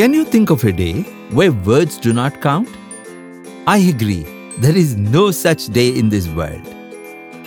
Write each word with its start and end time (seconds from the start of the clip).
Can 0.00 0.14
you 0.14 0.24
think 0.24 0.48
of 0.48 0.64
a 0.64 0.72
day 0.72 1.02
where 1.38 1.52
words 1.52 1.98
do 1.98 2.14
not 2.14 2.40
count? 2.40 2.70
I 3.66 3.76
agree, 3.76 4.22
there 4.56 4.74
is 4.74 4.96
no 4.96 5.30
such 5.30 5.66
day 5.66 5.88
in 5.90 6.08
this 6.08 6.26
world. 6.28 6.66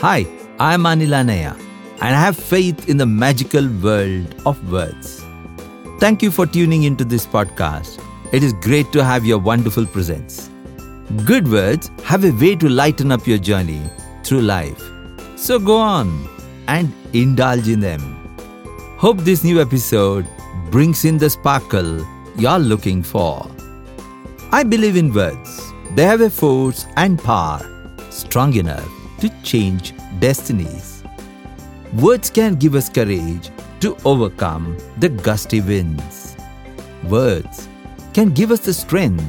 Hi, 0.02 0.28
I 0.60 0.76
am 0.76 0.84
Anil 0.84 1.16
Annaiah, 1.20 1.58
and 1.94 2.16
I 2.16 2.20
have 2.26 2.38
faith 2.38 2.88
in 2.88 2.98
the 2.98 3.08
magical 3.08 3.68
world 3.82 4.36
of 4.46 4.72
words. 4.72 5.26
Thank 6.00 6.22
you 6.22 6.30
for 6.30 6.46
tuning 6.46 6.84
into 6.84 7.04
this 7.04 7.26
podcast. 7.26 8.00
It 8.32 8.44
is 8.44 8.54
great 8.62 8.92
to 8.92 9.04
have 9.04 9.26
your 9.26 9.40
wonderful 9.40 9.88
presence. 9.88 10.52
Good 11.26 11.48
words 11.48 11.90
have 12.04 12.24
a 12.24 12.34
way 12.34 12.56
to 12.58 12.70
lighten 12.70 13.12
up 13.12 13.26
your 13.26 13.40
journey 13.40 13.82
through 14.24 14.42
life. 14.42 14.92
So 15.38 15.58
go 15.58 15.78
on 15.78 16.30
and 16.68 16.94
indulge 17.14 17.68
in 17.68 17.80
them. 17.80 18.02
Hope 19.00 19.18
this 19.22 19.44
new 19.44 19.60
episode 19.60 20.28
brings 20.70 21.04
in 21.04 21.18
the 21.18 21.32
sparkle 21.32 22.06
you're 22.38 22.60
looking 22.60 23.04
for. 23.04 23.50
I 24.52 24.64
believe 24.64 24.98
in 24.98 25.14
words. 25.14 25.74
They 25.96 26.04
have 26.06 26.22
a 26.22 26.30
force 26.30 26.86
and 26.96 27.20
power 27.20 27.62
strong 28.10 28.56
enough 28.56 28.90
to 29.20 29.30
change 29.44 29.94
destinies. 30.20 31.04
Words 31.94 32.30
can 32.30 32.56
give 32.56 32.76
us 32.76 32.90
courage 32.90 33.52
to 33.82 33.96
overcome 34.06 34.78
the 34.98 35.10
gusty 35.10 35.62
winds. 35.62 36.36
Words 37.04 37.68
can 38.14 38.32
give 38.32 38.52
us 38.52 38.62
the 38.62 38.74
strength 38.74 39.24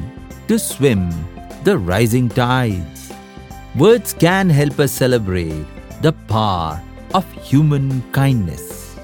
to 0.47 0.57
swim 0.57 1.09
the 1.63 1.77
rising 1.77 2.29
tides. 2.29 3.11
Words 3.75 4.13
can 4.13 4.49
help 4.49 4.79
us 4.79 4.91
celebrate 4.91 5.65
the 6.01 6.13
power 6.27 6.81
of 7.13 7.29
human 7.33 8.01
kindness. 8.11 8.95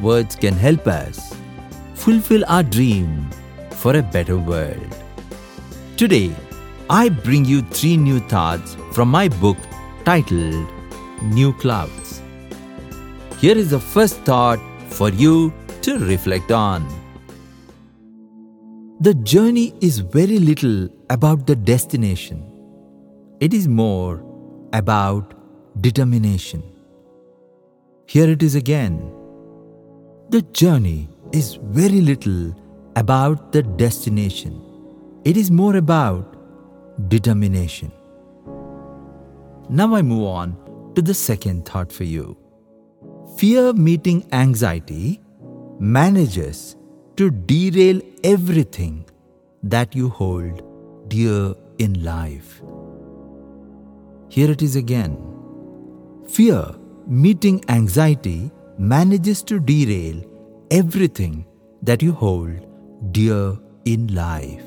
Words 0.00 0.36
can 0.36 0.54
help 0.54 0.86
us 0.86 1.34
fulfill 2.06 2.44
our 2.46 2.62
dream 2.62 3.28
for 3.78 3.96
a 3.96 4.00
better 4.00 4.38
world. 4.38 4.96
Today, 5.96 6.32
I 6.88 7.08
bring 7.08 7.44
you 7.44 7.62
three 7.62 7.96
new 7.96 8.20
thoughts 8.32 8.76
from 8.92 9.08
my 9.08 9.26
book 9.28 9.56
titled 10.04 10.68
New 11.22 11.52
Clouds. 11.54 12.22
Here 13.40 13.58
is 13.58 13.70
the 13.70 13.80
first 13.80 14.20
thought 14.20 14.60
for 14.88 15.08
you 15.08 15.52
to 15.82 15.98
reflect 15.98 16.52
on. 16.52 16.86
The 19.00 19.14
journey 19.14 19.74
is 19.80 19.98
very 19.98 20.38
little 20.38 20.88
about 21.10 21.48
the 21.48 21.56
destination, 21.56 22.40
it 23.40 23.52
is 23.52 23.66
more 23.66 24.22
about 24.72 25.34
determination. 25.80 26.62
Here 28.06 28.30
it 28.30 28.44
is 28.44 28.54
again. 28.54 29.12
The 30.28 30.42
journey 30.42 31.08
is 31.36 31.56
very 31.78 32.00
little 32.00 32.54
about 32.96 33.52
the 33.52 33.62
destination, 33.62 34.54
it 35.24 35.36
is 35.36 35.50
more 35.50 35.76
about 35.76 36.36
determination. 37.08 37.92
Now 39.68 39.94
I 39.94 40.00
move 40.00 40.24
on 40.24 40.56
to 40.94 41.02
the 41.02 41.12
second 41.12 41.66
thought 41.66 41.92
for 41.92 42.04
you. 42.04 42.36
Fear 43.36 43.74
meeting 43.74 44.26
anxiety 44.32 45.20
manages 45.78 46.76
to 47.16 47.30
derail 47.30 48.00
everything 48.24 49.04
that 49.62 49.94
you 49.94 50.08
hold 50.08 50.62
dear 51.08 51.54
in 51.78 52.02
life. 52.02 52.62
Here 54.30 54.50
it 54.50 54.62
is 54.62 54.76
again. 54.76 55.18
Fear 56.28 56.76
meeting 57.06 57.62
anxiety 57.68 58.50
manages 58.78 59.42
to 59.42 59.60
derail 59.60 60.22
everything 60.70 61.46
that 61.82 62.02
you 62.02 62.12
hold 62.12 62.66
dear 63.12 63.56
in 63.84 64.14
life. 64.14 64.64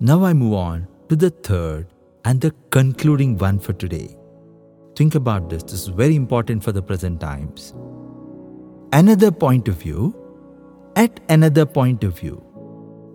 Now 0.00 0.24
I 0.24 0.32
move 0.32 0.54
on 0.54 0.86
to 1.08 1.16
the 1.16 1.30
third 1.30 1.86
and 2.24 2.40
the 2.40 2.52
concluding 2.70 3.38
one 3.38 3.58
for 3.58 3.72
today. 3.72 4.18
Think 4.96 5.14
about 5.14 5.48
this, 5.48 5.62
this 5.62 5.72
is 5.74 5.88
very 5.88 6.14
important 6.14 6.62
for 6.62 6.72
the 6.72 6.82
present 6.82 7.20
times. 7.20 7.74
Another 8.92 9.30
point 9.30 9.68
of 9.68 9.76
view, 9.76 10.14
at 10.94 11.20
another 11.28 11.66
point 11.66 12.04
of 12.04 12.18
view, 12.18 12.42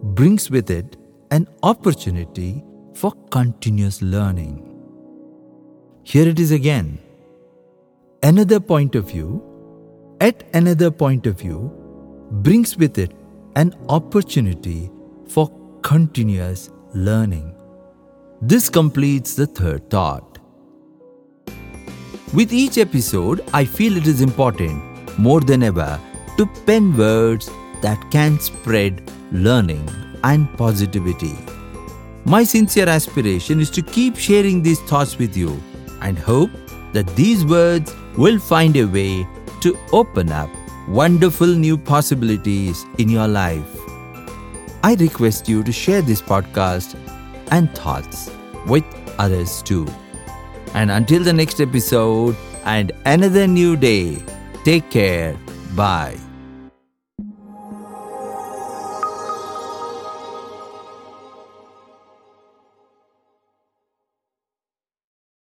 brings 0.04 0.50
with 0.50 0.70
it 0.70 0.98
an 1.32 1.48
opportunity 1.64 2.64
for 2.94 3.12
continuous 3.30 4.02
learning. 4.02 4.66
Here 6.04 6.28
it 6.28 6.40
is 6.40 6.52
again. 6.52 7.00
Another 8.24 8.60
point 8.60 8.96
of 8.96 9.10
view, 9.10 9.42
at 10.22 10.44
another 10.54 10.92
point 10.92 11.26
of 11.26 11.40
view, 11.40 11.72
brings 12.32 12.78
with 12.78 12.98
it 12.98 13.14
an 13.56 13.74
opportunity 13.88 14.92
for 15.28 15.50
continuous 15.82 16.70
learning. 16.94 17.56
This 18.42 18.70
completes 18.70 19.36
the 19.36 19.48
third 19.48 19.90
thought. 19.90 20.38
With 22.34 22.54
each 22.54 22.78
episode, 22.78 23.44
I 23.54 23.66
feel 23.66 23.98
it 23.98 24.08
is 24.08 24.22
important 24.22 25.18
more 25.18 25.42
than 25.42 25.64
ever 25.64 26.00
to 26.38 26.46
pen 26.66 26.96
words 26.96 27.50
that 27.82 28.00
can 28.12 28.40
spread 28.40 29.12
learning 29.32 29.90
and 30.24 30.52
positivity. 30.58 31.36
My 32.26 32.44
sincere 32.44 32.88
aspiration 32.88 33.60
is 33.60 33.70
to 33.72 33.82
keep 33.82 34.16
sharing 34.18 34.62
these 34.62 34.80
thoughts 34.82 35.18
with 35.18 35.36
you 35.36 35.62
and 36.02 36.18
hope 36.18 36.52
that 36.94 37.08
these 37.16 37.46
words 37.46 37.96
will 38.18 38.40
find 38.40 38.76
a 38.76 38.86
way 38.86 39.28
to 39.62 39.78
open 39.92 40.32
up 40.32 40.50
wonderful 40.88 41.48
new 41.48 41.78
possibilities 41.78 42.86
in 42.98 43.10
your 43.10 43.28
life. 43.28 43.68
I 44.84 44.96
request 44.96 45.50
you 45.50 45.64
to 45.64 45.72
share 45.72 46.02
this 46.02 46.22
podcast 46.22 46.98
and 47.52 47.74
thoughts 47.76 48.32
with 48.68 48.86
others 49.18 49.62
too. 49.62 49.88
And 50.74 50.92
until 50.92 51.24
the 51.24 51.34
next 51.34 51.60
episode 51.60 52.36
and 52.64 52.92
another 53.06 53.48
new 53.48 53.76
day, 53.76 54.24
take 54.64 54.90
care. 54.90 55.38
Bye. 55.76 56.29